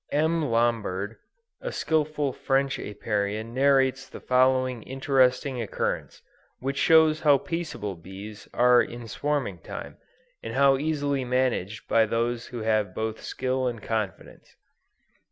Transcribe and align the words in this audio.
_M. 0.11 0.47
Lombard, 0.49 1.17
a 1.61 1.71
skillful 1.71 2.33
French 2.33 2.79
Apiarian 2.79 3.53
narrates 3.53 4.09
the 4.09 4.19
following 4.19 4.81
interesting 4.81 5.61
occurrence, 5.61 6.23
which 6.57 6.77
shows 6.79 7.19
how 7.19 7.37
peaceable 7.37 7.93
bees 7.93 8.47
are 8.51 8.81
in 8.81 9.07
swarming 9.07 9.59
time, 9.59 9.97
and 10.41 10.55
how 10.55 10.75
easily 10.77 11.23
managed 11.23 11.87
by 11.87 12.07
those 12.07 12.47
who 12.47 12.63
have 12.63 12.95
both 12.95 13.21
skill 13.21 13.67
and 13.67 13.83
confidence. 13.83 14.55